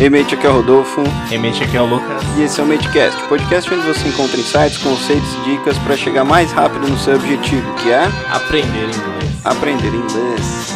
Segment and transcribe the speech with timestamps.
[0.00, 1.02] Ei, mate, aqui é o Rodolfo.
[1.30, 2.22] Ei, mate, aqui é o Lucas.
[2.38, 6.24] E esse é o Matecast, podcast onde você encontra insights, conceitos e dicas para chegar
[6.24, 9.44] mais rápido no seu objetivo, que é aprender inglês.
[9.44, 10.70] Aprender inglês.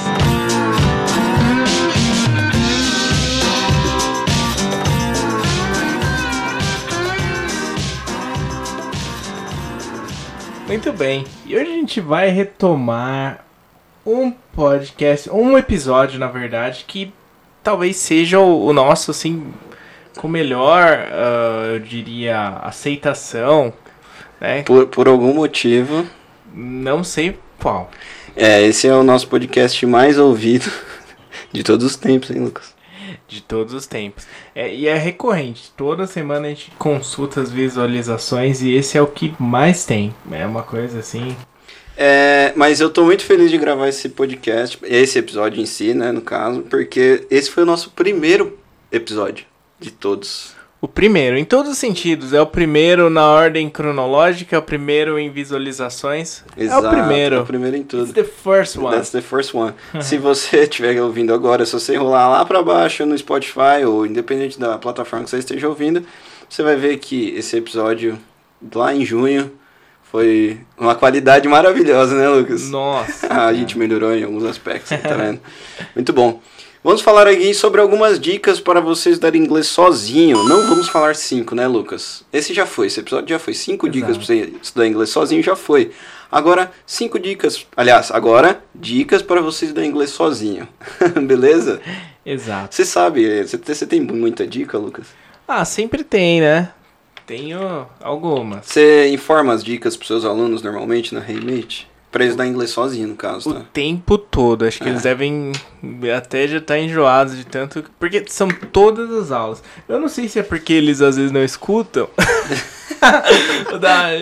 [10.68, 11.24] Muito bem.
[11.46, 13.42] E hoje a gente vai retomar
[14.04, 17.10] um podcast, um episódio, na verdade, que
[17.64, 19.52] talvez seja o, o nosso, assim,
[20.16, 23.72] com melhor, uh, eu diria, aceitação,
[24.40, 24.62] né?
[24.62, 26.06] Por, por algum motivo.
[26.54, 27.90] Não sei qual.
[28.36, 30.70] É, esse é o nosso podcast mais ouvido
[31.50, 32.74] de todos os tempos, hein, Lucas?
[33.26, 34.26] De todos os tempos.
[34.54, 35.72] É, e é recorrente.
[35.76, 40.14] Toda semana a gente consulta as visualizações e esse é o que mais tem.
[40.30, 41.34] É uma coisa assim.
[41.96, 46.10] É, mas eu tô muito feliz de gravar esse podcast, esse episódio em si, né,
[46.10, 48.58] no caso, porque esse foi o nosso primeiro
[48.90, 49.46] episódio
[49.78, 50.54] de todos.
[50.80, 52.34] O primeiro, em todos os sentidos.
[52.34, 56.44] É o primeiro na ordem cronológica, é o primeiro em visualizações.
[56.58, 57.36] Exato, é o primeiro.
[57.36, 58.02] É o primeiro em tudo.
[58.02, 58.94] It's the first one.
[58.94, 59.72] That's the first one.
[60.02, 64.60] se você estiver ouvindo agora, se você rolar lá para baixo no Spotify ou independente
[64.60, 66.04] da plataforma que você esteja ouvindo,
[66.50, 68.18] você vai ver que esse episódio
[68.74, 69.50] lá em junho
[70.14, 72.70] foi uma qualidade maravilhosa, né, Lucas?
[72.70, 73.26] Nossa.
[73.26, 75.40] a gente melhorou em alguns aspectos, tá vendo?
[75.92, 76.40] Muito bom.
[76.84, 80.44] Vamos falar aqui sobre algumas dicas para você estudar inglês sozinho.
[80.44, 82.22] Não vamos falar cinco, né, Lucas?
[82.32, 83.54] Esse já foi, esse episódio já foi.
[83.54, 83.98] Cinco Exato.
[83.98, 85.90] dicas para você estudar inglês sozinho já foi.
[86.30, 87.66] Agora, cinco dicas.
[87.76, 90.68] Aliás, agora, dicas para você estudar inglês sozinho.
[91.26, 91.80] Beleza?
[92.24, 92.72] Exato.
[92.72, 95.08] Você sabe, você, você tem muita dica, Lucas?
[95.48, 96.70] Ah, sempre tem, né?
[97.26, 98.66] Tenho algumas.
[98.66, 101.88] Você informa as dicas para seus alunos normalmente na Reymate?
[102.12, 103.62] Pra eles dar inglês sozinho, no caso, O tá?
[103.72, 104.64] tempo todo.
[104.64, 104.90] Acho que É.
[104.90, 105.50] eles devem
[106.16, 107.82] até já estar enjoados de tanto.
[107.98, 109.62] Porque são todas as aulas.
[109.88, 112.08] Eu não sei se é porque eles às vezes não escutam.
[113.80, 114.12] Dar-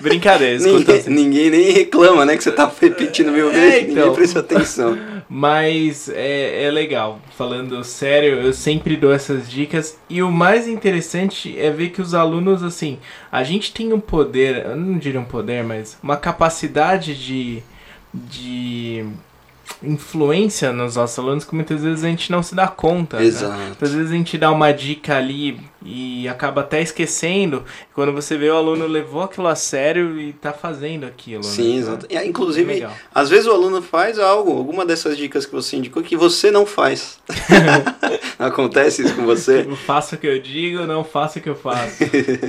[0.00, 1.10] Brincadeira, escutam Ninguém, sim.
[1.10, 2.36] ninguém nem reclama, né?
[2.36, 3.94] Que você tá repetindo mil É, vezes, então.
[3.94, 4.98] ninguém presta atenção.
[5.28, 7.20] Mas é, é legal.
[7.36, 9.98] Falando sério, eu sempre dou essas dicas.
[10.08, 12.98] E o mais interessante é ver que os alunos, assim,
[13.30, 17.62] a gente tem um poder, eu não diria um poder, mas uma capacidade de,
[18.14, 19.04] de
[19.82, 23.18] influência nos nossos alunos que muitas vezes a gente não se dá conta.
[23.18, 23.24] né?
[23.24, 23.84] Exato.
[23.84, 27.64] Às vezes a gente dá uma dica ali e acaba até esquecendo.
[27.94, 31.42] Quando você vê o aluno levou aquilo a sério e tá fazendo aquilo.
[31.42, 31.78] Sim, né?
[31.78, 32.06] exato.
[32.10, 32.92] E, Inclusive, Legal.
[33.14, 36.66] às vezes o aluno faz algo, alguma dessas dicas que você indicou, que você não
[36.66, 37.18] faz.
[38.38, 39.64] Acontece isso com você?
[39.66, 42.04] Eu faço o que eu digo, não faço o que eu faço.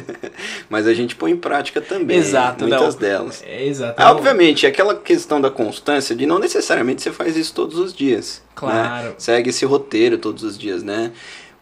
[0.69, 2.17] Mas a gente põe em prática também.
[2.17, 3.01] Exato, Muitas não.
[3.01, 3.43] delas.
[3.45, 3.95] É, exato.
[3.97, 8.41] Ah, obviamente, aquela questão da constância, de não necessariamente você faz isso todos os dias.
[8.55, 9.07] Claro.
[9.09, 9.13] né?
[9.17, 11.11] Segue esse roteiro todos os dias, né?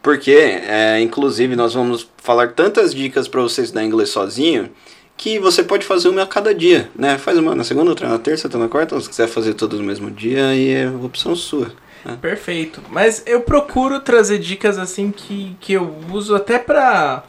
[0.02, 4.70] Porque, é, inclusive, nós vamos falar tantas dicas para você estudar inglês sozinho
[5.18, 7.18] que você pode fazer uma a cada dia, né?
[7.18, 9.86] Faz uma na segunda, outra na terça, outra na quarta, se quiser fazer todos no
[9.86, 11.72] mesmo dia, aí é opção sua.
[12.06, 12.18] né?
[12.22, 12.82] Perfeito.
[12.90, 17.24] Mas eu procuro trazer dicas assim que, que eu uso até pra,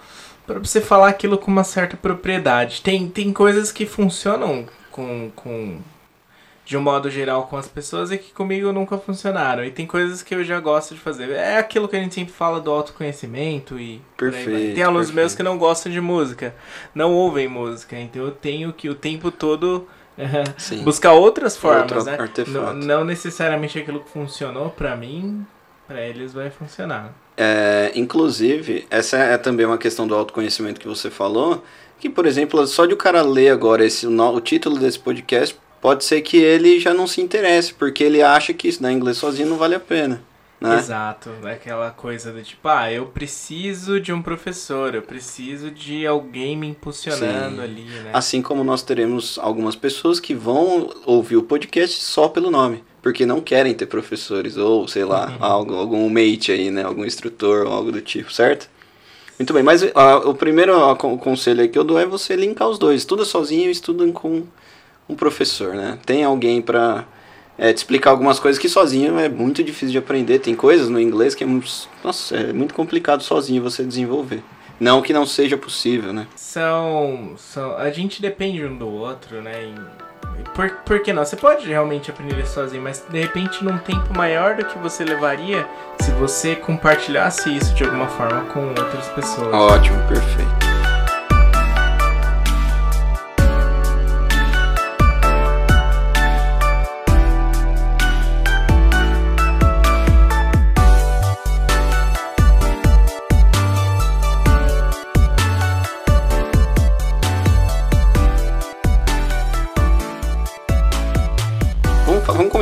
[0.46, 2.82] pra você falar aquilo com uma certa propriedade.
[2.82, 5.78] Tem, tem coisas que funcionam com, com.
[6.68, 9.64] De um modo geral com as pessoas e que comigo nunca funcionaram.
[9.64, 11.30] E tem coisas que eu já gosto de fazer.
[11.30, 14.02] É aquilo que a gente sempre fala do autoconhecimento e.
[14.18, 15.14] Perfeito, Tem alunos perfeito.
[15.16, 16.54] meus que não gostam de música,
[16.94, 17.98] não ouvem música.
[17.98, 19.88] Então eu tenho que o tempo todo.
[20.58, 20.82] Sim.
[20.82, 22.58] buscar outras formas, Outro né?
[22.60, 25.46] Não, não necessariamente aquilo que funcionou pra mim,
[25.86, 27.14] pra eles vai funcionar.
[27.34, 31.64] É, inclusive, essa é também uma questão do autoconhecimento que você falou,
[31.98, 36.04] que, por exemplo, só de o cara ler agora esse, o título desse podcast, pode
[36.04, 39.56] ser que ele já não se interesse, porque ele acha que estudar inglês sozinho não
[39.56, 40.22] vale a pena.
[40.60, 40.76] Né?
[40.76, 46.56] Exato, aquela coisa do tipo, ah, eu preciso de um professor, eu preciso de alguém
[46.56, 47.62] me impulsionando Sim.
[47.62, 48.10] ali, né?
[48.12, 53.24] Assim como nós teremos algumas pessoas que vão ouvir o podcast só pelo nome, porque
[53.24, 55.36] não querem ter professores, ou sei lá, Uhum.
[55.38, 56.82] algo, algum mate aí, né?
[56.82, 58.68] Algum instrutor ou algo do tipo, certo?
[59.38, 62.68] Muito bem, mas ah, o primeiro ah, con- conselho que eu dou é você linkar
[62.68, 63.02] os dois.
[63.02, 64.42] Estuda sozinho e estuda com
[65.08, 65.98] um professor, né?
[66.04, 67.04] Tem alguém pra
[67.56, 70.38] é, te explicar algumas coisas que sozinho é muito difícil de aprender.
[70.38, 71.68] Tem coisas no inglês que é muito,
[72.04, 74.42] nossa, é muito complicado sozinho você desenvolver.
[74.78, 76.28] Não que não seja possível, né?
[76.36, 77.76] São, são.
[77.76, 79.74] A gente depende um do outro, né?
[80.54, 81.24] por, por que não?
[81.24, 85.66] Você pode realmente aprender sozinho, mas de repente num tempo maior do que você levaria
[86.00, 89.52] se você compartilhasse isso de alguma forma com outras pessoas.
[89.52, 90.47] Ótimo, perfeito.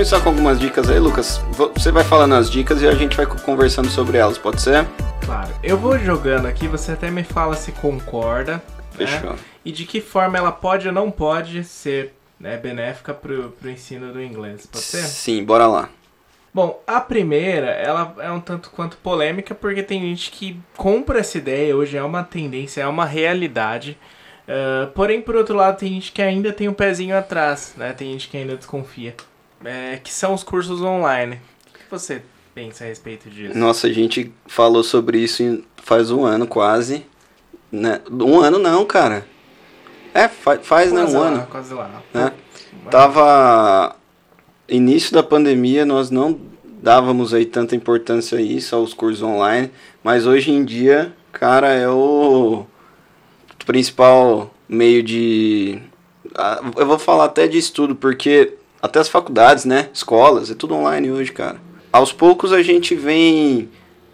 [0.07, 1.41] Começar com algumas dicas aí, Lucas.
[1.75, 4.87] Você vai falando as dicas e a gente vai conversando sobre elas, pode ser?
[5.25, 5.53] Claro.
[5.65, 8.63] Eu vou jogando aqui, você até me fala se concorda.
[8.97, 9.05] Né?
[9.05, 9.31] Fechou.
[9.31, 9.37] Né?
[9.65, 14.13] E de que forma ela pode ou não pode ser né, benéfica pro, pro ensino
[14.13, 15.03] do inglês, pode ser?
[15.03, 15.89] Sim, bora lá.
[16.55, 21.37] Bom, a primeira, ela é um tanto quanto polêmica, porque tem gente que compra essa
[21.37, 23.99] ideia, hoje é uma tendência, é uma realidade.
[24.47, 27.93] Uh, porém, por outro lado, tem gente que ainda tem um pezinho atrás, né?
[27.93, 29.13] Tem gente que ainda desconfia.
[29.65, 31.41] É, que são os cursos online.
[31.69, 32.23] O que você
[32.55, 33.57] pensa a respeito disso?
[33.57, 37.07] Nossa, a gente falou sobre isso faz um ano quase.
[37.71, 38.01] Né?
[38.11, 39.27] Um ano não, cara.
[40.13, 41.47] É, faz, faz né, um lá, ano.
[41.47, 42.03] Quase lá.
[42.13, 42.33] Né?
[42.91, 43.97] Tava.
[44.69, 46.41] Início da pandemia, nós não
[46.83, 49.71] dávamos aí tanta importância a isso, aos cursos online.
[50.03, 52.67] Mas hoje em dia, cara, é o
[53.65, 55.81] principal meio de.
[56.77, 58.55] Eu vou falar até de estudo, porque
[58.87, 59.89] até as faculdades, né?
[59.93, 61.61] Escolas, é tudo online hoje, cara.
[61.93, 63.69] Aos poucos a gente vem.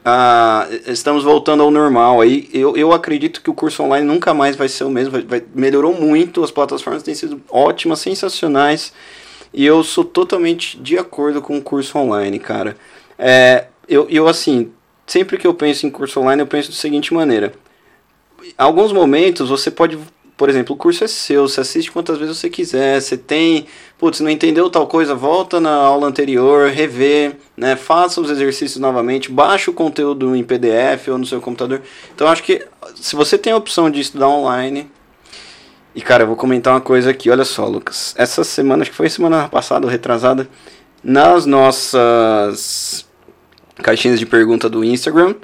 [0.04, 2.20] Ah, estamos voltando ao normal.
[2.20, 5.12] Aí eu, eu acredito que o curso online nunca mais vai ser o mesmo.
[5.12, 8.92] Vai, vai, melhorou muito, as plataformas têm sido ótimas, sensacionais.
[9.54, 12.76] E eu sou totalmente de acordo com o curso online, cara.
[13.18, 14.72] É, eu, eu, assim,
[15.06, 17.52] sempre que eu penso em curso online, eu penso da seguinte maneira
[18.56, 19.98] alguns momentos você pode,
[20.36, 23.66] por exemplo, o curso é seu, você assiste quantas vezes você quiser, você tem,
[23.98, 29.30] putz, não entendeu tal coisa, volta na aula anterior, revê, né, faça os exercícios novamente,
[29.30, 31.82] baixa o conteúdo em PDF ou no seu computador.
[32.14, 34.90] Então acho que se você tem a opção de estudar online,
[35.94, 38.14] e cara, eu vou comentar uma coisa aqui, olha só, Lucas.
[38.16, 40.48] Essa semana, acho que foi semana passada ou retrasada,
[41.04, 43.06] nas nossas
[43.82, 45.34] caixinhas de pergunta do Instagram,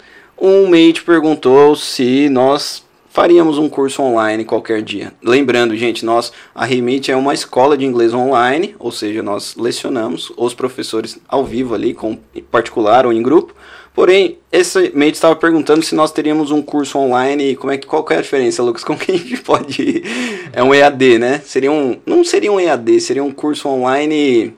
[0.41, 2.85] um mate perguntou se nós
[3.19, 5.13] faríamos um curso online qualquer dia.
[5.21, 10.33] Lembrando, gente, nós a Remit é uma escola de inglês online, ou seja, nós lecionamos
[10.37, 13.57] os professores ao vivo ali, com em particular ou em grupo.
[13.93, 18.07] Porém, esse mate estava perguntando se nós teríamos um curso online, como é que qual
[18.11, 18.85] é a diferença, Lucas?
[18.87, 20.51] Como que a gente pode ir?
[20.53, 21.43] É um EAD, né?
[21.45, 24.55] Seria um não seria um EAD, seria um curso online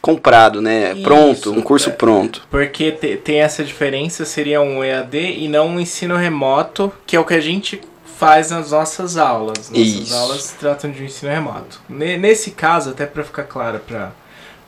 [0.00, 0.94] comprado, né?
[0.94, 2.48] Isso, pronto, um curso é, pronto.
[2.50, 7.24] Porque tem essa diferença, seria um EAD e não um ensino remoto, que é o
[7.26, 7.78] que a gente
[8.18, 9.70] faz nas nossas aulas.
[9.70, 10.14] Nossas Isso.
[10.14, 11.80] aulas tratam de ensino remoto.
[11.88, 14.12] Nesse caso, até para ficar claro para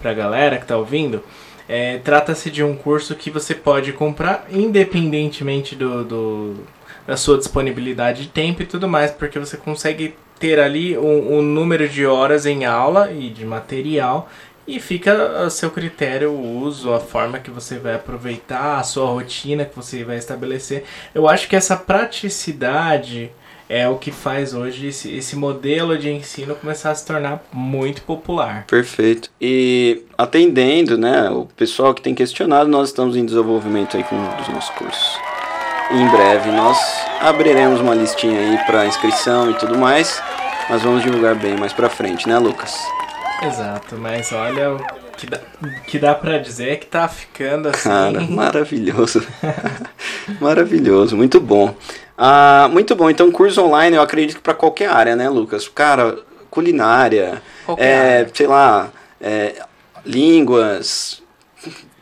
[0.05, 1.23] a galera que está ouvindo,
[1.69, 6.57] é, trata-se de um curso que você pode comprar independentemente do, do,
[7.05, 11.43] da sua disponibilidade de tempo e tudo mais, porque você consegue ter ali um, um
[11.43, 14.29] número de horas em aula e de material
[14.67, 19.07] e fica a seu critério o uso, a forma que você vai aproveitar, a sua
[19.07, 20.85] rotina que você vai estabelecer.
[21.13, 23.33] Eu acho que essa praticidade
[23.71, 28.03] é o que faz hoje esse, esse modelo de ensino começar a se tornar muito
[28.03, 28.65] popular.
[28.67, 29.31] Perfeito.
[29.41, 34.37] E atendendo, né, o pessoal que tem questionado, nós estamos em desenvolvimento aí com um
[34.37, 35.19] dos nossos cursos.
[35.93, 36.79] Em breve nós
[37.21, 40.21] abriremos uma listinha aí para inscrição e tudo mais,
[40.69, 42.77] mas vamos divulgar bem mais para frente, né, Lucas?
[43.43, 44.79] Exato, mas olha, o
[45.17, 45.41] que dá,
[45.87, 47.89] que dá pra dizer é que tá ficando assim.
[47.89, 49.27] Cara, maravilhoso.
[50.41, 51.75] maravilhoso, muito bom.
[52.17, 53.09] Ah, muito bom.
[53.09, 55.69] Então, curso online eu acredito que para qualquer área, né, Lucas?
[55.69, 56.19] Cara,
[56.51, 57.41] culinária,
[57.79, 59.63] é, sei lá, é,
[60.05, 61.23] línguas,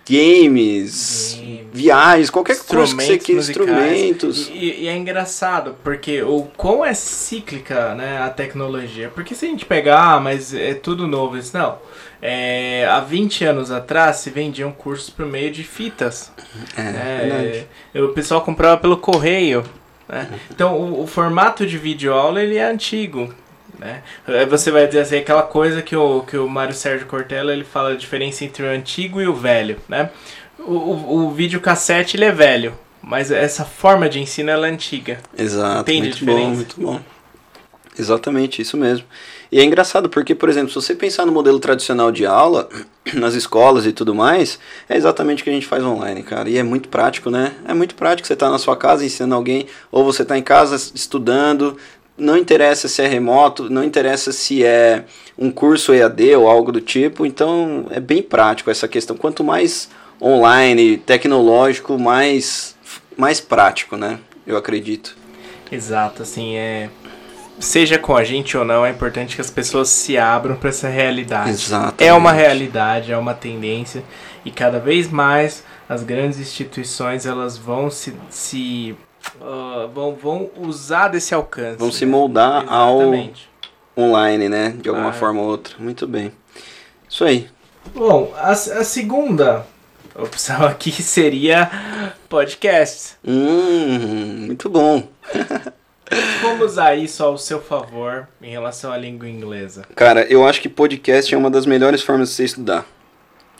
[0.09, 1.69] games, Game.
[1.73, 4.49] viagens, qualquer coisa que você queira, instrumentos.
[4.49, 9.11] E, e, é engraçado, porque o quão é cíclica né, a tecnologia.
[9.15, 11.79] Porque se a gente pegar, ah, mas é tudo novo, isso não.
[12.21, 16.33] É, há 20 anos atrás se vendiam cursos por meio de fitas.
[16.77, 19.65] É, é, o pessoal comprava pelo correio.
[20.09, 20.29] Né?
[20.50, 23.33] Então o, o, formato de videoaula ele é antigo.
[23.78, 24.02] Né?
[24.49, 27.92] Você vai dizer assim, aquela coisa que o, que o Mário Sérgio Cortella ele fala
[27.92, 29.76] a diferença entre o antigo e o velho.
[29.88, 30.11] Né?
[30.58, 35.18] O, o, o videocassete ele é velho, mas essa forma de ensino ela é antiga.
[35.37, 37.00] Exato, Entende muito bom, muito bom.
[37.99, 39.04] Exatamente, isso mesmo.
[39.50, 42.68] E é engraçado porque, por exemplo, se você pensar no modelo tradicional de aula,
[43.14, 44.58] nas escolas e tudo mais,
[44.88, 46.49] é exatamente o que a gente faz online, cara.
[46.49, 47.54] E é muito prático, né?
[47.66, 48.28] É muito prático.
[48.28, 51.76] Você tá na sua casa ensinando alguém, ou você tá em casa estudando.
[52.18, 55.04] Não interessa se é remoto, não interessa se é
[55.38, 57.25] um curso EAD ou algo do tipo.
[57.25, 59.16] Então é bem prático essa questão.
[59.16, 59.88] Quanto mais
[60.20, 62.75] online, tecnológico, mais,
[63.16, 64.18] mais prático, né?
[64.46, 65.16] Eu acredito.
[65.70, 66.88] Exato, assim, é
[67.60, 70.88] seja com a gente ou não, é importante que as pessoas se abram para essa
[70.88, 71.50] realidade.
[71.50, 72.04] Exatamente.
[72.04, 74.04] É uma realidade, é uma tendência
[74.44, 78.96] e cada vez mais as grandes instituições elas vão se, se
[79.40, 81.78] uh, vão, vão usar desse alcance.
[81.78, 81.94] Vão né?
[81.94, 83.49] se moldar Exatamente.
[83.97, 84.75] ao online, né?
[84.80, 85.75] De alguma ah, forma ou outra.
[85.78, 86.32] Muito bem.
[87.08, 87.49] Isso aí.
[87.94, 88.54] Bom, a, a
[88.85, 89.66] segunda
[90.14, 91.70] opção aqui seria
[92.28, 93.16] podcast.
[93.25, 95.08] Hum, muito bom.
[96.40, 99.85] Como usar isso ao seu favor em relação à língua inglesa?
[99.94, 102.87] Cara, eu acho que podcast é uma das melhores formas de você estudar.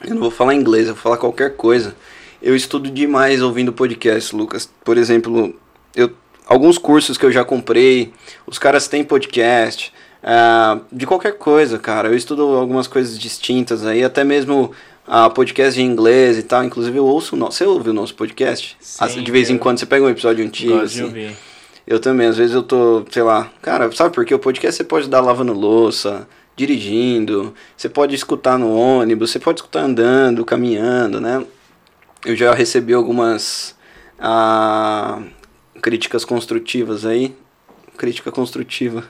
[0.03, 1.93] Eu não vou falar inglês, eu vou falar qualquer coisa.
[2.41, 4.69] Eu estudo demais ouvindo podcast, Lucas.
[4.83, 5.53] Por exemplo,
[5.95, 6.11] eu,
[6.47, 8.13] alguns cursos que eu já comprei,
[8.47, 9.93] os caras têm podcast.
[10.21, 12.09] Uh, de qualquer coisa, cara.
[12.09, 14.71] Eu estudo algumas coisas distintas aí, até mesmo
[15.07, 16.63] uh, podcast de inglês e tal.
[16.63, 17.57] Inclusive eu ouço o nosso.
[17.57, 18.77] Você ouve o nosso podcast?
[18.79, 20.73] Sim, de vez em quando você pega um episódio antigo.
[20.73, 21.03] Gosto de assim.
[21.03, 21.37] ouvir.
[21.85, 24.33] Eu também, às vezes eu tô, sei lá, cara, sabe por quê?
[24.33, 29.59] O podcast você pode dar lavando louça, dirigindo, você pode escutar no ônibus, você pode
[29.59, 31.43] escutar andando, caminhando, né?
[32.25, 33.75] Eu já recebi algumas
[34.19, 35.21] ah,
[35.81, 37.33] críticas construtivas aí.
[37.97, 39.03] Crítica construtiva.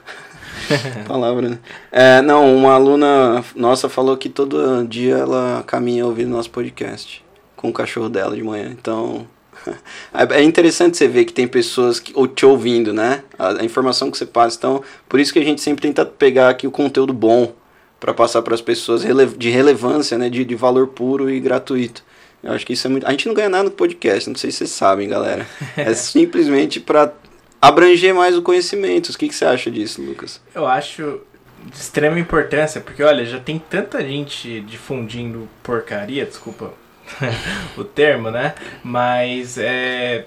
[1.06, 1.58] Palavra, né?
[1.90, 7.24] É, não, uma aluna nossa falou que todo dia ela caminha ouvindo nosso podcast
[7.56, 8.70] com o cachorro dela de manhã.
[8.70, 9.26] Então,
[10.14, 13.24] é interessante você ver que tem pessoas que, ou te ouvindo, né?
[13.38, 14.56] A, a, informação que você passa.
[14.56, 17.52] Então, por isso que a gente sempre tenta pegar aqui o conteúdo bom
[17.98, 19.02] para passar para as pessoas
[19.36, 20.28] de relevância, né?
[20.28, 22.02] De, de valor puro e gratuito.
[22.42, 23.06] Eu acho que isso é muito.
[23.06, 25.46] A gente não ganha nada no podcast, não sei se vocês sabem, galera.
[25.76, 27.12] É simplesmente para
[27.60, 29.10] abranger mais o conhecimento.
[29.10, 30.40] O que, que você acha disso, Lucas?
[30.54, 31.20] Eu acho
[31.66, 36.72] de extrema importância, porque olha, já tem tanta gente difundindo porcaria, desculpa
[37.76, 38.54] o termo, né?
[38.82, 40.26] Mas é.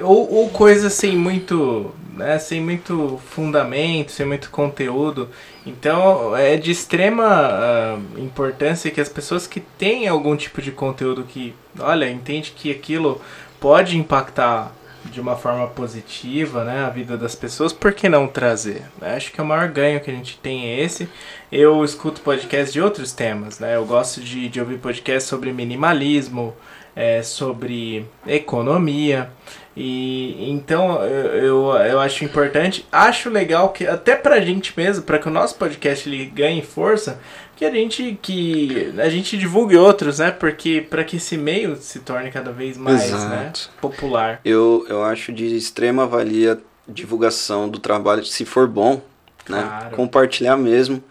[0.00, 1.94] Ou, ou coisa sem muito.
[2.14, 5.28] Né, sem muito fundamento, sem muito conteúdo.
[5.66, 11.24] Então é de extrema uh, importância que as pessoas que têm algum tipo de conteúdo
[11.24, 13.20] que, olha, entende que aquilo
[13.58, 14.72] pode impactar
[15.10, 18.82] de uma forma positiva, né, a vida das pessoas, por que não trazer?
[19.00, 21.08] Acho que o maior ganho que a gente tem é esse.
[21.50, 23.76] Eu escuto podcasts de outros temas, né?
[23.76, 26.54] Eu gosto de, de ouvir podcasts sobre minimalismo,
[26.96, 29.30] é, sobre economia.
[29.76, 35.26] E então eu, eu acho importante, acho legal que até pra gente mesmo, para que
[35.26, 37.20] o nosso podcast ele ganhe força,
[37.56, 40.30] que a gente que a gente divulgue outros, né?
[40.30, 44.40] Porque para que esse meio se torne cada vez mais, né, popular.
[44.44, 49.00] Eu, eu acho de extrema valia divulgação do trabalho, se for bom,
[49.48, 49.62] né?
[49.62, 49.96] Claro.
[49.96, 51.02] Compartilhar mesmo.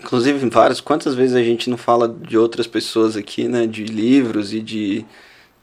[0.00, 3.66] Inclusive, várias, quantas vezes a gente não fala de outras pessoas aqui, né?
[3.66, 5.04] De livros e de.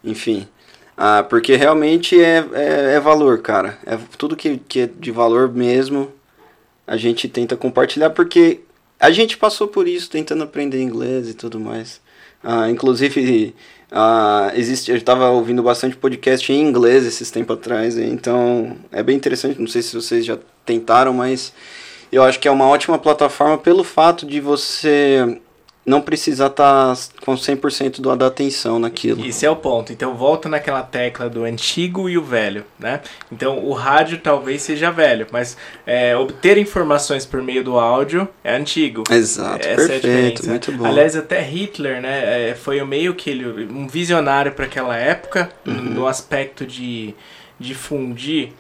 [0.04, 0.48] Enfim.
[0.98, 3.78] Ah, porque realmente é, é, é, valor, cara.
[3.86, 6.12] É tudo que, que é de valor mesmo,
[6.88, 8.62] a gente tenta compartilhar, porque
[9.06, 12.02] a gente passou por isso, tentando aprender inglês e tudo mais.
[12.44, 13.54] Ah, inclusive,
[13.92, 19.16] ah, existe, eu estava ouvindo bastante podcast em inglês esses tempos atrás, então é bem
[19.16, 19.60] interessante.
[19.60, 21.54] Não sei se vocês já tentaram, mas
[22.12, 25.40] eu acho que é uma ótima plataforma pelo fato de você
[25.86, 29.24] não precisar estar tá com 100% do, da atenção naquilo.
[29.24, 29.94] Esse é o ponto.
[29.94, 33.02] Então volta naquela tecla do antigo e o velho, né?
[33.32, 38.56] Então o rádio talvez seja velho, mas é, obter informações por meio do áudio é
[38.56, 39.04] antigo.
[39.12, 40.86] Exato, Essa perfeito, é muito bom.
[40.86, 45.74] Aliás, até Hitler, né, é, foi meio que ele, um visionário para aquela época, uhum.
[45.74, 47.14] no aspecto de
[47.60, 48.52] difundir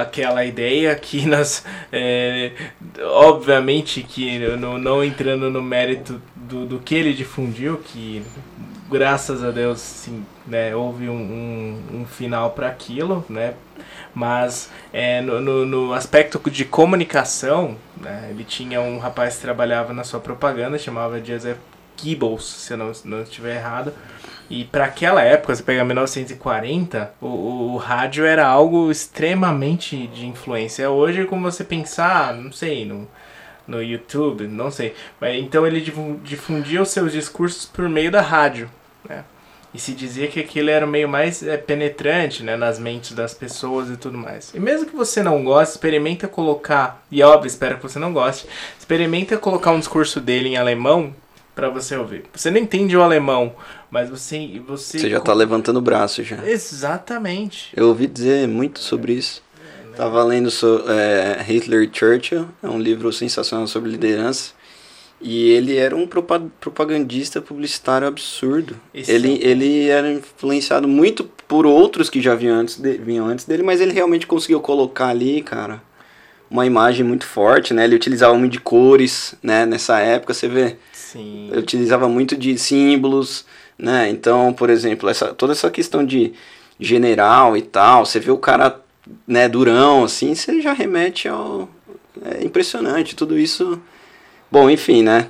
[0.00, 2.52] aquela ideia que nós é,
[3.00, 8.22] obviamente que não, não entrando no mérito do, do que ele difundiu que
[8.90, 13.54] graças a Deus sim, né, houve um, um, um final para aquilo né
[14.14, 19.92] mas é, no, no, no, aspecto de comunicação né, ele tinha um rapaz que trabalhava
[19.92, 21.58] na sua propaganda chamava Joseph
[22.00, 23.92] Goebbels se eu não, não estiver errado
[24.48, 30.26] e para aquela época, você pega 1940, o, o, o, rádio era algo extremamente de
[30.26, 30.90] influência.
[30.90, 33.08] Hoje, como você pensar, não sei, no,
[33.66, 34.94] no YouTube, não sei.
[35.20, 35.80] Mas, então ele
[36.22, 38.70] difundia os seus discursos por meio da rádio,
[39.08, 39.24] né?
[39.72, 43.34] E se dizia que aquilo era o meio mais é, penetrante né, nas mentes das
[43.34, 44.54] pessoas e tudo mais.
[44.54, 48.46] E mesmo que você não goste, experimenta colocar, e óbvio, espero que você não goste,
[48.78, 51.12] experimenta colocar um discurso dele em alemão
[51.56, 52.24] para você ouvir.
[52.32, 53.54] Você não entende o alemão,
[53.94, 56.44] mas você você Você já tá levantando o braço já.
[56.44, 57.70] Exatamente.
[57.76, 59.40] Eu ouvi dizer muito sobre isso.
[59.96, 64.52] Tava lendo so, é, Hitler e Churchill, é um livro sensacional sobre liderança.
[65.20, 68.74] E ele era um propagandista publicitário absurdo.
[68.92, 69.46] Esse ele, é...
[69.46, 73.80] ele era influenciado muito por outros que já vinham antes, de, vinham antes dele, mas
[73.80, 75.80] ele realmente conseguiu colocar ali, cara,
[76.50, 77.84] uma imagem muito forte, né?
[77.84, 79.64] Ele utilizava muito de cores, né?
[79.64, 80.76] Nessa época, você vê
[81.14, 81.48] Sim.
[81.52, 83.44] Eu utilizava muito de símbolos,
[83.78, 84.08] né?
[84.08, 86.32] Então, por exemplo, essa, toda essa questão de
[86.78, 88.80] general e tal, você vê o cara,
[89.26, 91.68] né, durão, assim, você já remete ao...
[92.22, 93.80] É impressionante, tudo isso...
[94.50, 95.28] Bom, enfim, né?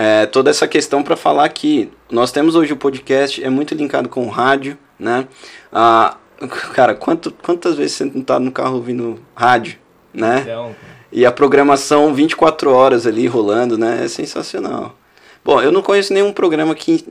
[0.00, 4.08] é, toda essa questão para falar que nós temos hoje o podcast, é muito linkado
[4.08, 5.28] com o rádio, né?
[5.70, 6.16] Ah,
[6.72, 9.78] cara, quanto, quantas vezes você não tá no carro ouvindo rádio,
[10.12, 10.40] né?
[10.40, 10.74] Então,
[11.12, 14.00] E a programação 24 horas ali rolando, né?
[14.02, 14.96] É sensacional.
[15.44, 17.06] Bom, eu não conheço nenhum programa que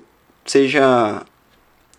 [0.50, 1.24] seja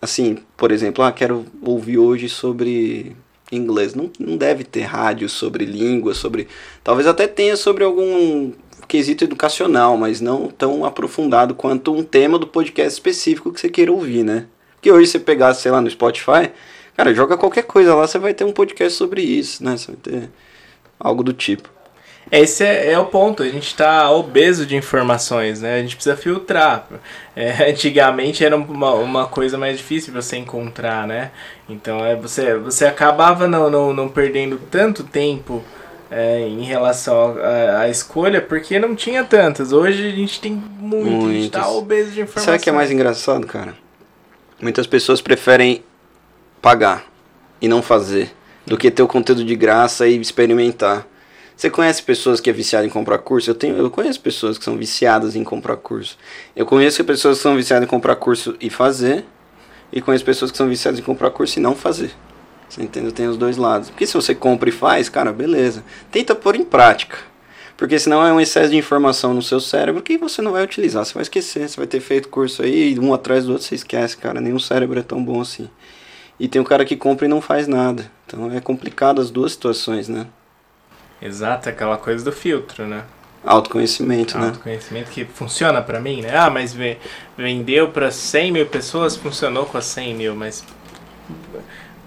[0.01, 3.15] assim, por exemplo, ah, quero ouvir hoje sobre
[3.51, 3.95] inglês.
[3.95, 6.47] Não, não deve ter rádio sobre língua, sobre.
[6.83, 8.51] Talvez até tenha sobre algum
[8.87, 13.91] quesito educacional, mas não tão aprofundado quanto um tema do podcast específico que você queira
[13.91, 14.47] ouvir, né?
[14.75, 16.51] Porque hoje você pegar, sei lá, no Spotify,
[16.97, 19.77] cara, joga qualquer coisa lá, você vai ter um podcast sobre isso, né?
[19.77, 20.29] Você vai ter
[20.99, 21.69] algo do tipo.
[22.31, 25.75] Esse é, é o ponto, a gente tá obeso de informações, né?
[25.75, 26.87] A gente precisa filtrar.
[27.35, 31.31] É, antigamente era uma, uma coisa mais difícil você encontrar, né?
[31.67, 35.61] Então é, você, você acabava não, não, não perdendo tanto tempo
[36.09, 37.35] é, em relação
[37.77, 39.73] à escolha, porque não tinha tantas.
[39.73, 41.75] Hoje a gente tem muito, a gente tá Muitas.
[41.75, 42.45] obeso de informações.
[42.45, 43.75] Sabe o que é mais engraçado, cara?
[44.61, 45.83] Muitas pessoas preferem
[46.61, 47.05] pagar
[47.59, 48.31] e não fazer
[48.65, 51.07] do que ter o conteúdo de graça e experimentar.
[51.61, 53.51] Você conhece pessoas que é viciada em comprar curso?
[53.51, 56.17] Eu tenho, eu conheço pessoas que são viciadas em comprar curso.
[56.55, 59.23] Eu conheço pessoas que são viciadas em comprar curso e fazer,
[59.93, 62.09] e conheço pessoas que são viciadas em comprar curso e não fazer.
[62.67, 63.11] Você entendeu?
[63.11, 63.91] Tem os dois lados.
[63.91, 65.83] Porque se você compra e faz, cara, beleza.
[66.11, 67.19] Tenta pôr em prática.
[67.77, 71.05] Porque senão é um excesso de informação no seu cérebro que você não vai utilizar.
[71.05, 71.69] Você vai esquecer.
[71.69, 74.41] Você vai ter feito curso aí, um atrás do outro você esquece, cara.
[74.41, 75.69] Nenhum cérebro é tão bom assim.
[76.39, 78.11] E tem o cara que compra e não faz nada.
[78.25, 80.25] Então é complicado as duas situações, né?
[81.21, 83.03] Exato, aquela coisa do filtro, né?
[83.45, 84.47] Autoconhecimento, né?
[84.47, 86.35] Autoconhecimento que funciona pra mim, né?
[86.35, 86.97] Ah, mas ve-
[87.37, 90.63] vendeu pra 100 mil pessoas, funcionou com as 100 mil, mas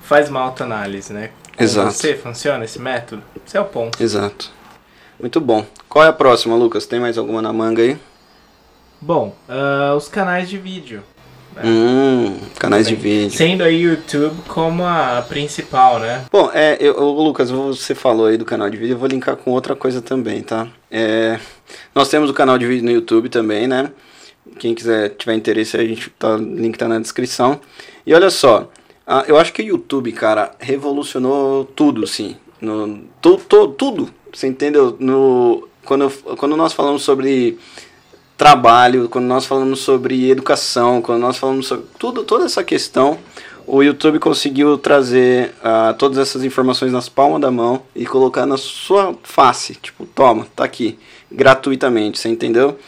[0.03, 1.31] faz uma autoanálise, né?
[1.57, 1.93] Com Exato.
[1.93, 3.23] você funciona esse método?
[3.47, 4.03] Esse é o ponto.
[4.03, 4.51] Exato.
[5.19, 5.65] Muito bom.
[5.89, 6.87] Qual é a próxima, Lucas?
[6.87, 7.99] Tem mais alguma na manga aí?
[9.01, 11.03] Bom, ah, os canais de vídeo.
[11.55, 11.63] Né?
[11.65, 13.31] Hum, canais de vídeo.
[13.37, 16.25] Sendo aí o YouTube como a principal, né?
[16.31, 19.51] Bom, é, eu, Lucas, você falou aí do canal de vídeo, eu vou linkar com
[19.53, 20.67] outra coisa também, tá?
[20.91, 21.39] É,
[21.95, 23.91] nós temos o canal de vídeo no YouTube também, né?
[24.59, 27.61] Quem quiser, tiver interesse, a gente tá, o link tá na descrição.
[28.07, 28.71] E olha só,
[29.07, 32.37] ah, eu acho que o YouTube, cara, revolucionou tudo, sim.
[32.61, 34.97] No, tu, tu- tudo, você entendeu?
[34.99, 37.59] No, quando, quando nós falamos sobre
[38.37, 43.19] trabalho, quando nós falamos sobre educação, quando nós falamos sobre tudo, toda essa questão,
[43.67, 48.57] o YouTube conseguiu trazer ah, todas essas informações nas palmas da mão e colocar na
[48.57, 50.99] sua face, tipo, toma, tá aqui,
[51.31, 52.79] gratuitamente, você entendeu?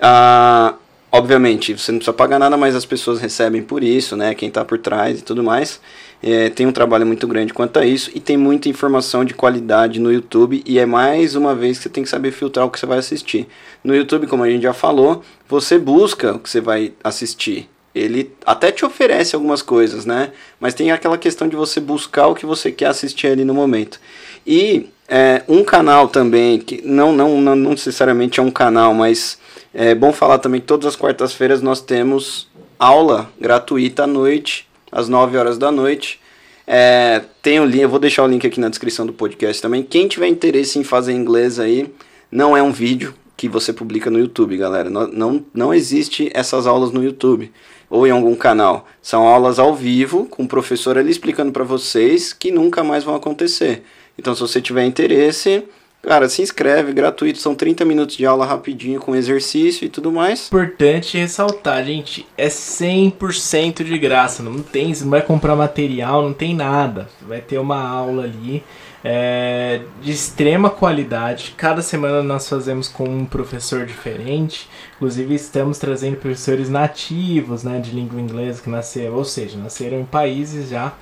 [0.00, 0.74] Ah,
[1.10, 4.34] obviamente, você não precisa pagar nada, mas as pessoas recebem por isso, né?
[4.34, 5.80] Quem tá por trás e tudo mais.
[6.22, 9.98] É, tem um trabalho muito grande quanto a isso e tem muita informação de qualidade
[9.98, 12.78] no YouTube e é mais uma vez que você tem que saber filtrar o que
[12.78, 13.48] você vai assistir.
[13.82, 17.68] No YouTube, como a gente já falou, você busca o que você vai assistir.
[17.92, 20.30] Ele até te oferece algumas coisas, né?
[20.60, 24.00] Mas tem aquela questão de você buscar o que você quer assistir ali no momento.
[24.46, 29.38] E é, um canal também, que não, não, não, não necessariamente é um canal, mas
[29.74, 35.08] é bom falar também que todas as quartas-feiras nós temos aula gratuita à noite, às
[35.08, 36.20] 9 horas da noite.
[36.66, 39.82] É, tem o link, eu vou deixar o link aqui na descrição do podcast também.
[39.82, 41.92] Quem tiver interesse em fazer inglês aí,
[42.30, 44.88] não é um vídeo que você publica no YouTube, galera.
[44.88, 47.50] Não, não, não existe essas aulas no YouTube
[47.90, 48.86] ou em algum canal.
[49.02, 53.14] São aulas ao vivo, com o professor ali explicando para vocês que nunca mais vão
[53.14, 53.82] acontecer.
[54.16, 55.64] Então, se você tiver interesse,
[56.02, 57.38] cara, se inscreve, gratuito.
[57.38, 60.48] São 30 minutos de aula rapidinho com exercício e tudo mais.
[60.48, 66.32] Importante ressaltar, gente, é 100% de graça, não tem, você não vai comprar material, não
[66.32, 67.08] tem nada.
[67.22, 68.62] Vai ter uma aula ali
[69.04, 71.54] é, de extrema qualidade.
[71.56, 74.68] Cada semana nós fazemos com um professor diferente.
[74.96, 80.04] Inclusive estamos trazendo professores nativos, né, de língua inglesa que nasceram, ou seja, nasceram em
[80.04, 80.92] países já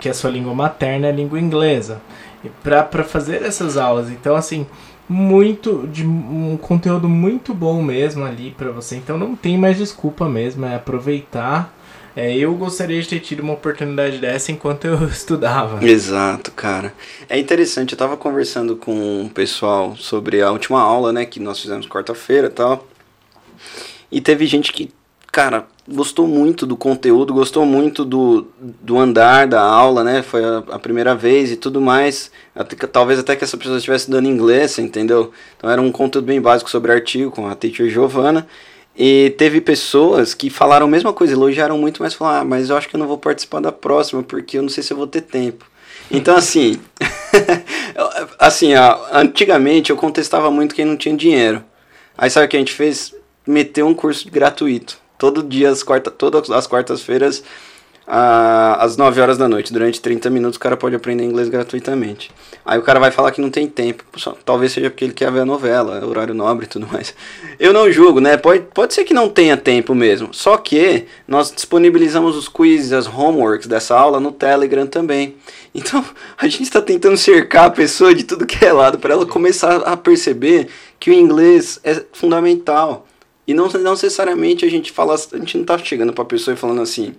[0.00, 2.00] que a sua língua materna é a língua inglesa.
[2.62, 4.66] Para fazer essas aulas, então assim,
[5.08, 8.96] muito de um conteúdo muito bom mesmo ali pra você.
[8.96, 11.74] Então não tem mais desculpa mesmo, é aproveitar.
[12.14, 15.84] É, eu gostaria de ter tido uma oportunidade dessa enquanto eu estudava.
[15.84, 16.92] Exato, cara.
[17.28, 21.60] É interessante, eu tava conversando com o pessoal sobre a última aula, né, que nós
[21.60, 22.86] fizemos quarta-feira tal.
[24.10, 24.90] E teve gente que,
[25.30, 30.22] cara, gostou muito do conteúdo, gostou muito do, do andar da aula, né?
[30.22, 32.30] Foi a, a primeira vez e tudo mais.
[32.54, 35.32] Até talvez até que essa pessoa estivesse dando inglês, entendeu?
[35.56, 38.46] Então era um conteúdo bem básico sobre artigo com a teacher Giovana.
[38.96, 42.76] E teve pessoas que falaram a mesma coisa, elogiaram muito, mas falaram, ah, mas eu
[42.76, 45.06] acho que eu não vou participar da próxima, porque eu não sei se eu vou
[45.06, 45.64] ter tempo.
[46.10, 46.80] Então, assim,
[48.38, 51.62] assim, ó, antigamente eu contestava muito quem não tinha dinheiro.
[52.16, 53.14] Aí sabe o que a gente fez?
[53.48, 54.98] meter um curso gratuito.
[55.18, 57.42] Todo dia, às quarta, todas as quartas-feiras,
[58.08, 59.72] às 9 horas da noite.
[59.72, 62.30] Durante 30 minutos o cara pode aprender inglês gratuitamente.
[62.64, 64.04] Aí o cara vai falar que não tem tempo.
[64.44, 67.14] Talvez seja porque ele quer ver a novela, horário nobre e tudo mais.
[67.58, 68.36] Eu não julgo, né?
[68.36, 70.32] Pode, pode ser que não tenha tempo mesmo.
[70.32, 75.36] Só que nós disponibilizamos os quizzes, as homeworks dessa aula no Telegram também.
[75.74, 76.02] Então
[76.38, 79.82] a gente está tentando cercar a pessoa de tudo que é lado para ela começar
[79.82, 83.07] a perceber que o inglês é fundamental.
[83.48, 86.52] E não, não necessariamente a gente fala, a gente não está chegando para a pessoa
[86.52, 87.14] e falando assim: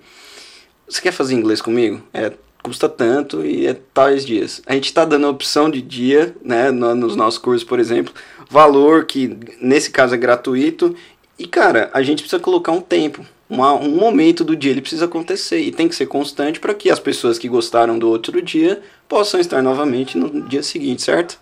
[0.88, 2.04] você quer fazer inglês comigo?
[2.13, 4.62] É, custa tanto e é tais dias.
[4.68, 8.13] A gente está dando a opção de dia, né, no, nos nossos cursos, por exemplo,
[8.48, 10.96] valor que nesse caso é gratuito.
[11.38, 15.06] E cara, a gente precisa colocar um tempo, uma, um momento do dia ele precisa
[15.06, 18.84] acontecer e tem que ser constante para que as pessoas que gostaram do outro dia
[19.08, 21.39] possam estar novamente no dia seguinte, certo?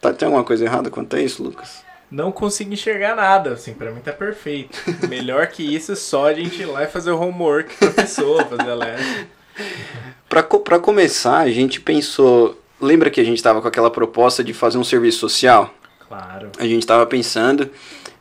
[0.00, 1.83] Tá, tem alguma coisa errada quanto a isso, Lucas?
[2.10, 4.78] Não consigo enxergar nada, assim, para mim tá perfeito.
[5.08, 8.44] Melhor que isso é só a gente ir lá e fazer o homework pra pessoa,
[8.44, 9.26] fazer a lesson.
[10.28, 12.60] Pra, pra começar, a gente pensou.
[12.80, 15.72] Lembra que a gente estava com aquela proposta de fazer um serviço social?
[16.06, 16.50] Claro.
[16.58, 17.70] A gente estava pensando,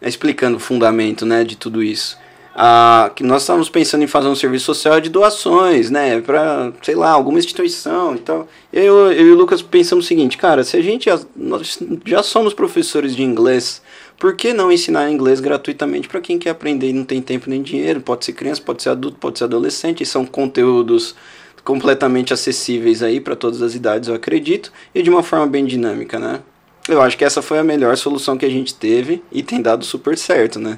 [0.01, 2.17] explicando o fundamento né, de tudo isso.
[2.55, 6.93] Ah, que nós estávamos pensando em fazer um serviço social de doações, né, para, sei
[6.93, 8.47] lá, alguma instituição e tal.
[8.71, 12.21] Eu, eu e o Lucas pensamos o seguinte, cara, se a gente já, nós já
[12.21, 13.81] somos professores de inglês,
[14.19, 17.63] por que não ensinar inglês gratuitamente para quem quer aprender e não tem tempo nem
[17.63, 18.01] dinheiro?
[18.01, 21.15] Pode ser criança, pode ser adulto, pode ser adolescente, são conteúdos
[21.63, 26.19] completamente acessíveis aí para todas as idades, eu acredito, e de uma forma bem dinâmica,
[26.19, 26.41] né?
[26.87, 29.83] Eu acho que essa foi a melhor solução que a gente teve e tem dado
[29.85, 30.77] super certo, né?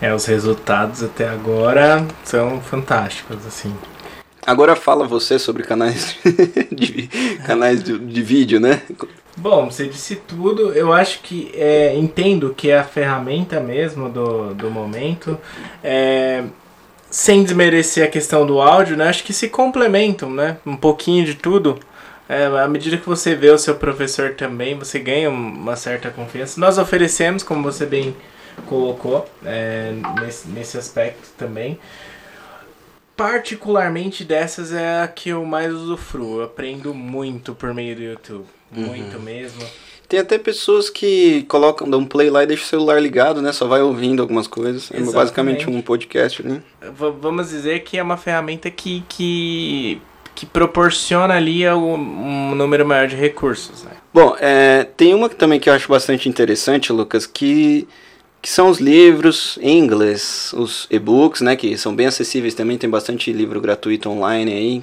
[0.00, 3.74] É, os resultados até agora são fantásticos, assim.
[4.46, 6.16] Agora fala você sobre canais
[6.72, 7.08] de,
[7.44, 8.82] canais de, de vídeo, né?
[9.36, 10.72] Bom, você disse tudo.
[10.72, 15.38] Eu acho que é, entendo que é a ferramenta mesmo do, do momento.
[15.82, 16.44] É,
[17.10, 19.08] sem desmerecer a questão do áudio, né?
[19.08, 20.58] Acho que se complementam, né?
[20.64, 21.78] Um pouquinho de tudo.
[22.28, 26.60] É, à medida que você vê o seu professor também, você ganha uma certa confiança.
[26.60, 28.14] Nós oferecemos, como você bem
[28.62, 31.78] colocou é, nesse, nesse aspecto também.
[33.16, 36.38] Particularmente dessas é a que eu mais usufruo.
[36.38, 38.44] Eu aprendo muito por meio do YouTube.
[38.70, 39.22] Muito uhum.
[39.22, 39.62] mesmo.
[40.08, 43.52] Tem até pessoas que colocam, dão um play lá e deixam o celular ligado, né?
[43.52, 44.84] Só vai ouvindo algumas coisas.
[44.84, 45.10] Exatamente.
[45.10, 46.62] É basicamente um podcast, né?
[46.80, 50.00] V vamos dizer que é uma ferramenta que, que,
[50.34, 53.90] que proporciona ali um, um número maior de recursos, né?
[54.14, 57.86] Bom, é, tem uma também que eu acho bastante interessante, Lucas, que
[58.40, 62.88] que são os livros em inglês, os e-books, né, que são bem acessíveis também, tem
[62.88, 64.82] bastante livro gratuito online aí.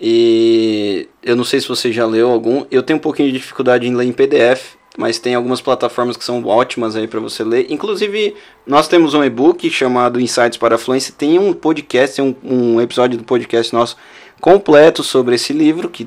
[0.00, 3.86] E eu não sei se você já leu algum, eu tenho um pouquinho de dificuldade
[3.86, 7.66] em ler em PDF, mas tem algumas plataformas que são ótimas aí para você ler.
[7.70, 8.34] Inclusive,
[8.66, 13.16] nós temos um e-book chamado Insights para a Fluência, tem um podcast, um, um episódio
[13.16, 13.96] do podcast nosso
[14.40, 16.06] completo sobre esse livro, que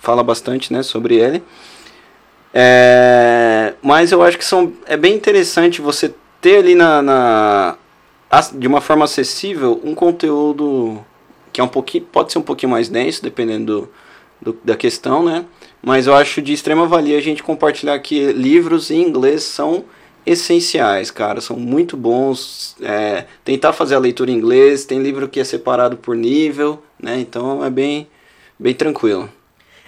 [0.00, 1.42] fala bastante, né, sobre ele.
[2.56, 7.76] É, mas eu acho que são, é bem interessante você ter ali na, na,
[8.52, 11.04] de uma forma acessível um conteúdo
[11.52, 13.88] que é um pouquinho pode ser um pouquinho mais denso dependendo
[14.40, 15.44] do, do, da questão né?
[15.82, 19.84] Mas eu acho de extrema valia a gente compartilhar que livros em inglês são
[20.24, 25.40] essenciais cara são muito bons é, tentar fazer a leitura em inglês tem livro que
[25.40, 27.18] é separado por nível né?
[27.18, 28.06] Então é bem
[28.56, 29.28] bem tranquilo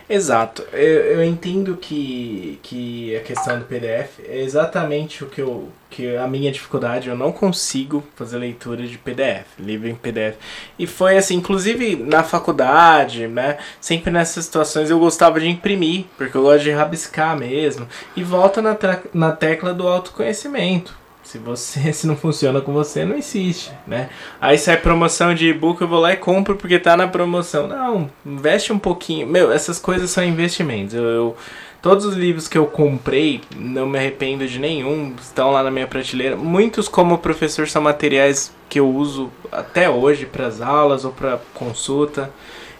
[0.09, 0.63] Exato.
[0.73, 5.69] Eu, eu entendo que, que a questão do PDF é exatamente o que eu.
[5.91, 10.37] que a minha dificuldade, eu não consigo fazer leitura de PDF, livro em PDF.
[10.79, 13.59] E foi assim, inclusive na faculdade, né?
[13.81, 17.89] Sempre nessas situações eu gostava de imprimir, porque eu gosto de rabiscar mesmo.
[18.17, 18.77] E volta na,
[19.13, 21.06] na tecla do autoconhecimento
[21.37, 24.09] se você se não funciona com você, não insiste, né?
[24.41, 27.67] Aí sai promoção de e-book, eu vou lá e compro porque tá na promoção.
[27.67, 29.27] Não, investe um pouquinho.
[29.27, 30.95] Meu, essas coisas são investimentos.
[30.95, 31.37] Eu, eu
[31.83, 35.87] todos os livros que eu comprei, não me arrependo de nenhum, estão lá na minha
[35.87, 36.37] prateleira.
[36.37, 41.39] Muitos como professor são materiais que eu uso até hoje para as aulas ou para
[41.55, 42.31] consulta.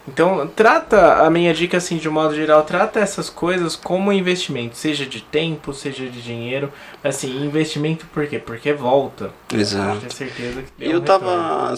[0.07, 4.77] Então, trata a minha dica assim de um modo geral, trata essas coisas como investimento,
[4.77, 6.71] seja de tempo, seja de dinheiro.
[7.03, 8.39] Assim, investimento por quê?
[8.39, 9.31] Porque volta.
[9.53, 10.05] Exato.
[10.05, 11.73] Eu certeza que Eu um tava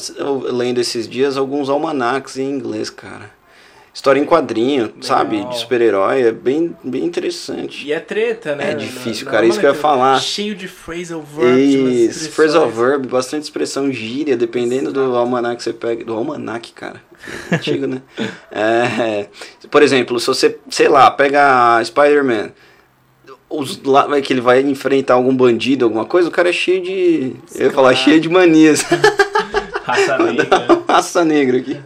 [0.52, 3.39] lendo esses dias alguns almanacs em inglês, cara
[3.94, 5.02] história em quadrinho, Legal.
[5.02, 5.44] sabe?
[5.46, 6.24] De super-herói.
[6.24, 7.86] É bem, bem interessante.
[7.86, 8.72] E é treta, né?
[8.72, 9.46] É difícil, cara.
[9.46, 10.20] Isso que eu ia falar.
[10.20, 12.06] Cheio de phrasal verb.
[12.06, 15.12] Isso, phrasal verb, bastante expressão gíria, dependendo Exato.
[15.12, 16.04] do almanac que você pega.
[16.04, 17.02] Do almanac, cara.
[17.52, 18.02] Antigo, né?
[18.52, 19.28] É,
[19.70, 22.52] por exemplo, se você, sei lá, pega Spider-Man
[23.50, 27.36] os, lá, que ele vai enfrentar algum bandido, alguma coisa, o cara é cheio de.
[27.56, 28.86] eu ia falar, cheio de manias.
[29.84, 30.84] Raça negra.
[30.88, 31.80] Raça negra aqui.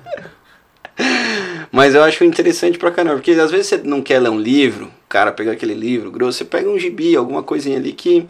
[1.73, 4.91] Mas eu acho interessante pra caramba, porque às vezes você não quer ler um livro,
[5.09, 8.27] cara pega aquele livro grosso, você pega um gibi, alguma coisinha ali que.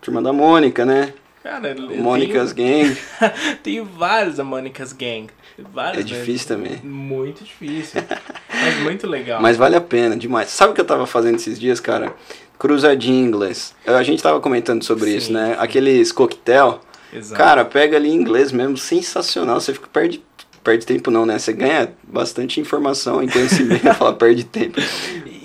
[0.00, 1.12] Turma da Mônica, né?
[1.42, 2.96] Cara, Mônica's Gang.
[3.62, 5.26] Tem vários da Mônica's Gang.
[5.72, 6.76] Vários É difícil também.
[6.84, 8.00] Muito difícil.
[8.48, 9.42] Mas muito legal.
[9.42, 10.50] Mas vale a pena demais.
[10.50, 12.14] Sabe o que eu tava fazendo esses dias, cara?
[12.56, 13.74] Cruzadinha em inglês.
[13.84, 15.56] A gente tava comentando sobre Sim, isso, né?
[15.58, 16.80] Aqueles coquetel.
[17.12, 17.42] Exato.
[17.42, 19.60] Cara, pega ali em inglês mesmo, sensacional.
[19.60, 20.22] Você fica perde
[20.66, 21.38] perde tempo não, né?
[21.38, 24.80] Você ganha bastante informação e conhecimento, fala perde tempo.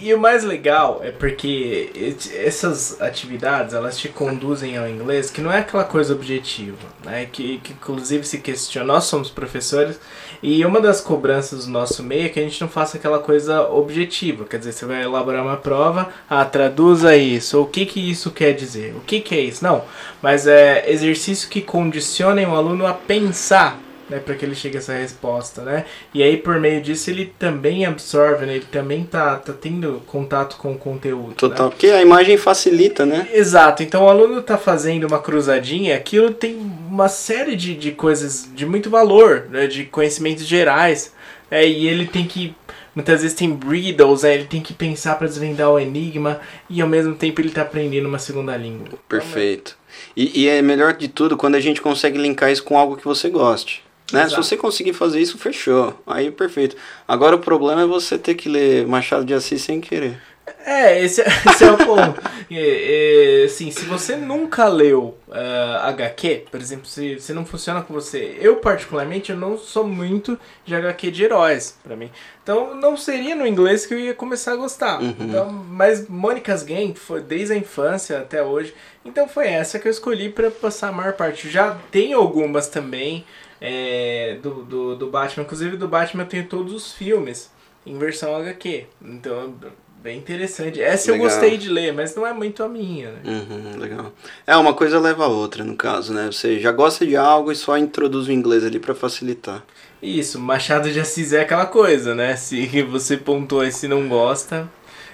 [0.01, 5.51] E o mais legal é porque essas atividades elas te conduzem ao inglês, que não
[5.51, 7.27] é aquela coisa objetiva, né?
[7.31, 8.93] Que, que inclusive se questiona.
[8.93, 9.99] Nós somos professores
[10.41, 13.61] e uma das cobranças do nosso meio é que a gente não faça aquela coisa
[13.69, 14.45] objetiva.
[14.45, 17.61] Quer dizer, você vai elaborar uma prova, ah, traduza isso.
[17.61, 18.95] O que que isso quer dizer?
[18.95, 19.63] O que que é isso?
[19.63, 19.83] Não,
[20.19, 23.79] mas é exercício que condicionem o aluno a pensar
[24.11, 25.85] né, para que ele chegue a essa resposta, né?
[26.13, 28.55] E aí por meio disso ele também absorve, né?
[28.55, 31.33] Ele também tá, tá tendo contato com o conteúdo.
[31.35, 31.67] Total.
[31.67, 31.71] Né?
[31.71, 33.29] Porque a imagem facilita, né?
[33.33, 38.49] Exato, então o aluno tá fazendo uma cruzadinha, aquilo tem uma série de, de coisas
[38.53, 41.13] de muito valor, né, de conhecimentos gerais,
[41.49, 42.53] né, e ele tem que,
[42.93, 46.87] muitas vezes tem riddles, né, ele tem que pensar para desvendar o enigma, e ao
[46.87, 48.89] mesmo tempo ele tá aprendendo uma segunda língua.
[49.07, 49.77] Perfeito.
[50.15, 53.05] E, e é melhor de tudo quando a gente consegue linkar isso com algo que
[53.05, 53.83] você goste.
[54.11, 54.27] Né?
[54.29, 55.99] Se você conseguir fazer isso, fechou.
[56.05, 56.75] Aí perfeito.
[57.07, 60.21] Agora o problema é você ter que ler Machado de Assis sem querer.
[60.65, 62.21] É, esse, esse é o ponto.
[62.49, 67.81] É, é, assim, se você nunca leu ah, HQ, por exemplo, se, se não funciona
[67.81, 72.11] com você, eu particularmente eu não sou muito de HQ de heróis, pra mim.
[72.43, 75.01] Então não seria no inglês que eu ia começar a gostar.
[75.01, 75.15] Uhum.
[75.19, 78.73] Então, mas Mônica's Gang foi desde a infância até hoje.
[79.05, 81.49] Então foi essa que eu escolhi pra passar a maior parte.
[81.49, 83.25] Já tem algumas também
[83.61, 85.43] é, do, do, do Batman.
[85.43, 87.49] Inclusive do Batman eu tenho todos os filmes
[87.85, 88.85] em versão HQ.
[89.01, 89.55] Então
[90.01, 90.81] bem interessante.
[90.81, 91.27] Essa Legal.
[91.27, 93.19] eu gostei de ler, mas não é muito a minha, né?
[93.23, 94.11] Uhum, legal.
[94.45, 96.27] É, uma coisa leva a outra, no caso, né?
[96.31, 99.63] Você já gosta de algo e só introduz o inglês ali pra facilitar.
[100.01, 102.35] Isso, Machado de Assis é aquela coisa, né?
[102.35, 104.67] Se você pontua e se não gosta,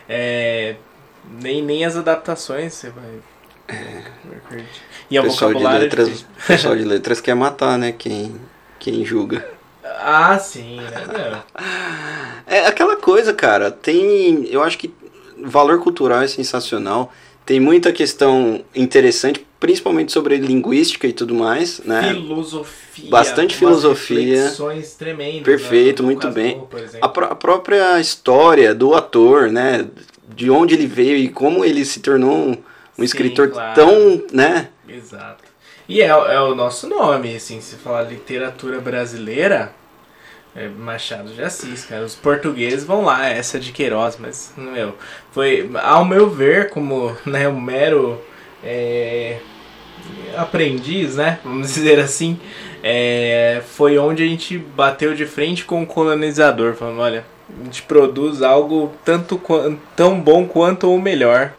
[0.08, 0.76] é,
[1.41, 3.19] nem, nem as adaptações você vai.
[4.47, 4.82] curtir.
[5.10, 5.84] E é o pessoal de vocabulário.
[5.84, 7.91] letras, pessoal de letras quer matar, né?
[7.91, 8.36] Quem,
[8.80, 9.56] quem julga.
[10.00, 10.91] Ah, sim, né?
[11.08, 11.63] Não.
[12.45, 13.71] É aquela coisa, cara.
[13.71, 14.45] Tem.
[14.50, 14.93] Eu acho que
[15.43, 17.12] valor cultural é sensacional.
[17.45, 22.13] Tem muita questão interessante, principalmente sobre linguística e tudo mais, né?
[22.13, 23.10] Filosofia.
[23.10, 24.36] Bastante filosofia.
[24.43, 25.43] reflexões tremendas.
[25.43, 26.08] Perfeito, né?
[26.08, 26.62] Muito bem.
[27.02, 29.88] A, pró- a própria história do ator, né?
[30.28, 32.56] De onde ele veio e como ele se tornou um, um
[32.97, 33.76] Sim, escritor claro.
[33.76, 34.67] tão, né?
[34.88, 35.43] Exato.
[35.88, 39.71] E é, é o nosso nome, assim, se falar literatura brasileira,
[40.54, 42.04] é Machado de Assis, cara.
[42.04, 44.95] Os portugueses vão lá, essa é de Queiroz, mas, meu,
[45.32, 48.19] foi, ao meu ver, como né, um mero
[48.62, 49.38] é,
[50.36, 52.38] aprendiz, né, vamos dizer assim,
[52.84, 57.84] é, foi onde a gente bateu de frente com o colonizador, falando, olha, a gente
[57.84, 59.41] produz algo tanto
[59.95, 61.54] tão bom quanto ou melhor.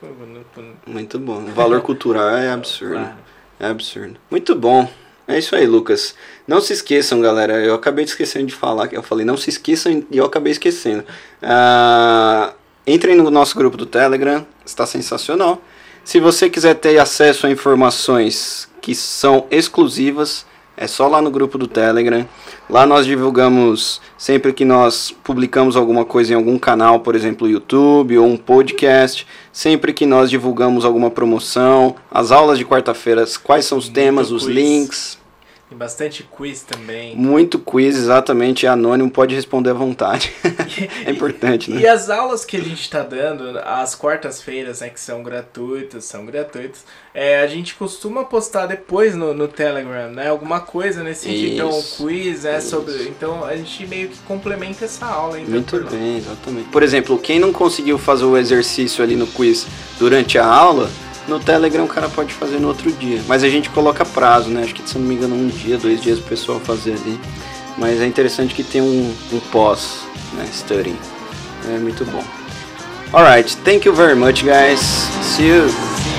[0.87, 1.39] Muito bom.
[1.45, 2.95] O valor cultural é absurdo.
[2.95, 3.28] Claro.
[3.61, 4.19] É absurdo.
[4.31, 4.89] Muito bom.
[5.27, 6.15] É isso aí, Lucas.
[6.47, 7.63] Não se esqueçam, galera.
[7.63, 8.93] Eu acabei esquecendo de falar.
[8.93, 11.05] Eu falei, não se esqueçam e eu acabei esquecendo.
[11.43, 12.55] Ah,
[12.87, 14.47] entrem no nosso grupo do Telegram.
[14.65, 15.63] Está sensacional.
[16.03, 20.47] Se você quiser ter acesso a informações que são exclusivas,
[20.81, 22.25] é só lá no grupo do Telegram.
[22.71, 28.17] Lá nós divulgamos sempre que nós publicamos alguma coisa em algum canal, por exemplo, YouTube
[28.17, 29.27] ou um podcast.
[29.53, 34.45] Sempre que nós divulgamos alguma promoção, as aulas de quarta-feira, quais são os temas, os
[34.45, 35.19] links.
[35.69, 37.15] Tem bastante quiz também.
[37.15, 40.33] Muito quiz, exatamente, é anônimo, pode responder à vontade.
[41.05, 41.83] é importante, né?
[41.83, 46.25] E as aulas que a gente está dando, as quartas-feiras, né, que são gratuitas, são
[46.25, 50.29] gratuitas, é, a gente costuma postar depois no, no Telegram, né?
[50.29, 51.55] Alguma coisa nesse sentido.
[51.55, 52.71] Então, o Isso, quiz, é isso.
[52.71, 53.09] sobre.
[53.09, 55.39] Então a gente meio que complementa essa aula.
[55.39, 56.69] Então, Muito bem, exatamente.
[56.71, 59.67] Por exemplo, quem não conseguiu fazer o exercício ali no quiz
[59.99, 60.89] durante a aula,
[61.29, 63.23] no Telegram o cara pode fazer no outro dia.
[63.29, 64.63] Mas a gente coloca prazo, né?
[64.63, 67.21] Acho que se não me engano, um dia, dois dias pro pessoal fazer ali.
[67.77, 70.01] Mas é interessante que tem um, um pós,
[70.33, 70.49] né?
[70.53, 70.99] Studying.
[71.69, 72.25] É muito bom.
[73.13, 74.81] Alright, thank you very much, guys.
[75.23, 76.18] See you.